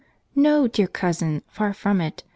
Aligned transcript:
"JSTo, 0.35 0.71
dear 0.71 0.87
cousin, 0.87 1.43
far 1.45 1.75
from 1.75 2.01
it. 2.01 2.23